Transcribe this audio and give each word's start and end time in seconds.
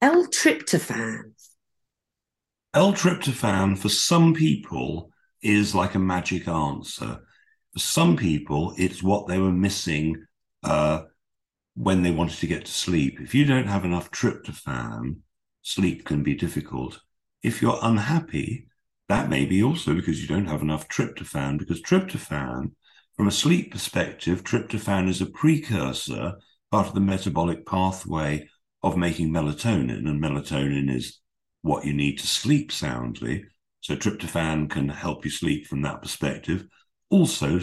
L-tryptophan. 0.00 1.32
L-tryptophan 2.74 3.76
for 3.76 3.88
some 3.88 4.32
people 4.32 5.10
is 5.42 5.74
like 5.74 5.96
a 5.96 5.98
magic 5.98 6.46
answer. 6.46 7.20
For 7.72 7.78
some 7.78 8.16
people, 8.16 8.74
it's 8.76 9.02
what 9.02 9.26
they 9.26 9.38
were 9.38 9.52
missing 9.52 10.24
uh, 10.62 11.02
when 11.74 12.02
they 12.02 12.12
wanted 12.12 12.38
to 12.38 12.46
get 12.46 12.66
to 12.66 12.72
sleep. 12.72 13.20
If 13.20 13.34
you 13.34 13.44
don't 13.44 13.66
have 13.66 13.84
enough 13.84 14.10
tryptophan, 14.12 15.16
sleep 15.62 16.04
can 16.04 16.22
be 16.22 16.34
difficult. 16.34 17.00
If 17.42 17.60
you're 17.60 17.78
unhappy, 17.82 18.68
that 19.08 19.28
may 19.28 19.46
be 19.46 19.64
also 19.64 19.94
because 19.94 20.20
you 20.20 20.28
don't 20.28 20.46
have 20.46 20.62
enough 20.62 20.88
tryptophan, 20.88 21.58
because 21.58 21.82
tryptophan, 21.82 22.70
from 23.16 23.26
a 23.26 23.32
sleep 23.32 23.72
perspective, 23.72 24.44
tryptophan 24.44 25.08
is 25.08 25.20
a 25.20 25.26
precursor, 25.26 26.34
part 26.70 26.86
of 26.86 26.94
the 26.94 27.00
metabolic 27.00 27.66
pathway 27.66 28.48
of 28.82 28.96
making 28.96 29.30
melatonin, 29.30 30.08
and 30.08 30.22
melatonin 30.22 30.94
is 30.94 31.20
what 31.62 31.84
you 31.84 31.92
need 31.92 32.18
to 32.18 32.26
sleep 32.26 32.70
soundly. 32.70 33.44
So 33.80 33.96
tryptophan 33.96 34.70
can 34.70 34.88
help 34.88 35.24
you 35.24 35.30
sleep 35.30 35.66
from 35.66 35.82
that 35.82 36.02
perspective. 36.02 36.66
Also, 37.10 37.60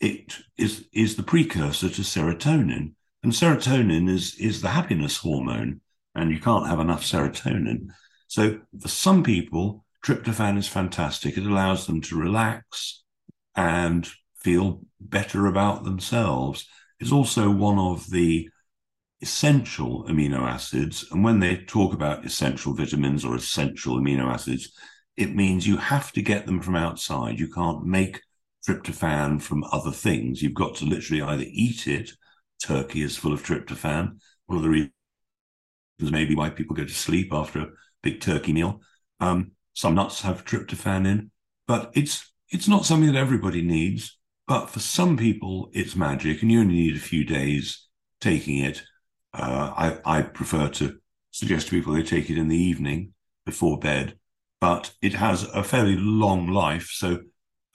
it 0.00 0.36
is 0.56 0.86
is 0.92 1.16
the 1.16 1.22
precursor 1.22 1.88
to 1.88 2.02
serotonin, 2.02 2.92
and 3.22 3.32
serotonin 3.32 4.08
is 4.08 4.34
is 4.36 4.60
the 4.60 4.68
happiness 4.68 5.16
hormone, 5.18 5.80
and 6.14 6.30
you 6.30 6.40
can't 6.40 6.66
have 6.66 6.80
enough 6.80 7.02
serotonin. 7.02 7.88
So 8.28 8.60
for 8.80 8.88
some 8.88 9.22
people, 9.22 9.84
tryptophan 10.04 10.58
is 10.58 10.68
fantastic. 10.68 11.36
It 11.36 11.46
allows 11.46 11.86
them 11.86 12.00
to 12.02 12.18
relax 12.18 13.02
and 13.56 14.08
feel 14.36 14.82
better 15.00 15.46
about 15.46 15.84
themselves. 15.84 16.66
It's 17.00 17.12
also 17.12 17.50
one 17.50 17.78
of 17.78 18.10
the 18.10 18.48
essential 19.20 20.04
amino 20.04 20.40
acids. 20.40 21.06
And 21.10 21.24
when 21.24 21.40
they 21.40 21.56
talk 21.56 21.92
about 21.92 22.24
essential 22.24 22.74
vitamins 22.74 23.24
or 23.24 23.34
essential 23.34 23.96
amino 23.96 24.32
acids, 24.32 24.72
it 25.16 25.34
means 25.34 25.66
you 25.66 25.76
have 25.76 26.12
to 26.12 26.22
get 26.22 26.46
them 26.46 26.60
from 26.60 26.76
outside. 26.76 27.40
You 27.40 27.50
can't 27.50 27.84
make 27.84 28.20
tryptophan 28.66 29.42
from 29.42 29.64
other 29.72 29.90
things. 29.90 30.42
You've 30.42 30.54
got 30.54 30.76
to 30.76 30.84
literally 30.84 31.22
either 31.22 31.44
eat 31.48 31.86
it. 31.88 32.10
Turkey 32.62 33.02
is 33.02 33.16
full 33.16 33.32
of 33.32 33.42
tryptophan. 33.42 34.18
One 34.46 34.58
of 34.58 34.62
the 34.62 34.68
reasons 34.68 34.92
maybe 36.00 36.34
why 36.34 36.50
people 36.50 36.76
go 36.76 36.84
to 36.84 36.94
sleep 36.94 37.32
after 37.32 37.60
a 37.60 37.68
big 38.02 38.20
turkey 38.20 38.52
meal. 38.52 38.80
Um, 39.20 39.52
some 39.74 39.94
nuts 39.94 40.20
have 40.22 40.44
tryptophan 40.44 41.06
in, 41.06 41.30
but 41.66 41.90
it's 41.94 42.32
it's 42.50 42.68
not 42.68 42.86
something 42.86 43.12
that 43.12 43.18
everybody 43.18 43.62
needs. 43.62 44.16
But 44.46 44.70
for 44.70 44.80
some 44.80 45.16
people, 45.16 45.70
it's 45.72 45.94
magic, 45.94 46.40
and 46.40 46.50
you 46.50 46.60
only 46.60 46.74
need 46.74 46.96
a 46.96 47.00
few 47.00 47.24
days 47.24 47.86
taking 48.20 48.58
it 48.58 48.82
uh, 49.34 49.98
I, 50.04 50.18
I 50.18 50.22
prefer 50.22 50.68
to 50.68 50.98
suggest 51.30 51.68
to 51.68 51.70
people 51.70 51.92
they 51.92 52.02
take 52.02 52.30
it 52.30 52.38
in 52.38 52.48
the 52.48 52.56
evening 52.56 53.12
before 53.44 53.78
bed, 53.78 54.18
but 54.60 54.92
it 55.02 55.14
has 55.14 55.44
a 55.44 55.62
fairly 55.62 55.96
long 55.96 56.48
life. 56.48 56.90
So 56.92 57.20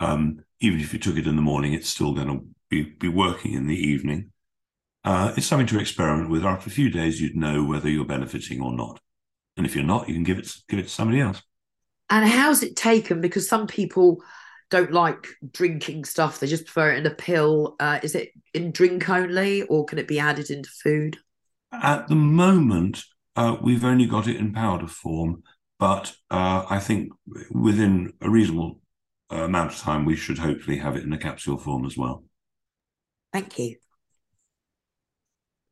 um, 0.00 0.44
even 0.60 0.80
if 0.80 0.92
you 0.92 0.98
took 0.98 1.16
it 1.16 1.26
in 1.26 1.36
the 1.36 1.42
morning, 1.42 1.72
it's 1.72 1.88
still 1.88 2.12
going 2.12 2.28
to 2.28 2.46
be, 2.70 2.82
be 2.82 3.08
working 3.08 3.52
in 3.52 3.66
the 3.66 3.76
evening. 3.76 4.32
Uh, 5.04 5.32
it's 5.36 5.46
something 5.46 5.66
to 5.66 5.80
experiment 5.80 6.30
with. 6.30 6.44
After 6.44 6.68
a 6.68 6.72
few 6.72 6.88
days, 6.88 7.20
you'd 7.20 7.36
know 7.36 7.64
whether 7.64 7.88
you're 7.88 8.04
benefiting 8.04 8.60
or 8.60 8.72
not. 8.72 9.00
And 9.56 9.66
if 9.66 9.74
you're 9.74 9.84
not, 9.84 10.08
you 10.08 10.14
can 10.14 10.22
give 10.22 10.38
it 10.38 10.50
give 10.68 10.78
it 10.78 10.84
to 10.84 10.88
somebody 10.88 11.20
else. 11.20 11.42
And 12.08 12.28
how's 12.28 12.62
it 12.62 12.76
taken? 12.76 13.20
Because 13.20 13.48
some 13.48 13.66
people 13.66 14.22
don't 14.70 14.92
like 14.92 15.26
drinking 15.52 16.04
stuff; 16.04 16.38
they 16.38 16.46
just 16.46 16.66
prefer 16.66 16.92
it 16.92 16.98
in 16.98 17.06
a 17.06 17.14
pill. 17.14 17.74
Uh, 17.80 17.98
is 18.02 18.14
it 18.14 18.30
in 18.54 18.70
drink 18.70 19.10
only, 19.10 19.62
or 19.62 19.84
can 19.84 19.98
it 19.98 20.08
be 20.08 20.20
added 20.20 20.50
into 20.50 20.70
food? 20.70 21.18
At 21.72 22.08
the 22.08 22.14
moment, 22.14 23.04
uh, 23.34 23.56
we've 23.62 23.84
only 23.84 24.06
got 24.06 24.28
it 24.28 24.36
in 24.36 24.52
powder 24.52 24.86
form, 24.86 25.42
but 25.78 26.14
uh, 26.30 26.66
I 26.68 26.78
think 26.78 27.12
within 27.50 28.12
a 28.20 28.28
reasonable 28.28 28.80
uh, 29.32 29.44
amount 29.44 29.72
of 29.72 29.78
time, 29.78 30.04
we 30.04 30.16
should 30.16 30.38
hopefully 30.38 30.76
have 30.78 30.96
it 30.96 31.04
in 31.04 31.12
a 31.12 31.18
capsule 31.18 31.56
form 31.56 31.86
as 31.86 31.96
well. 31.96 32.24
Thank 33.32 33.58
you. 33.58 33.76